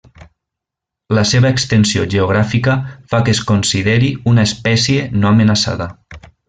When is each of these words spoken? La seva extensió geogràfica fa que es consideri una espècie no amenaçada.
La 1.17 1.23
seva 1.31 1.51
extensió 1.57 2.07
geogràfica 2.15 2.75
fa 3.13 3.23
que 3.27 3.37
es 3.39 3.45
consideri 3.53 4.13
una 4.35 4.51
espècie 4.53 5.09
no 5.23 5.35
amenaçada. 5.35 5.93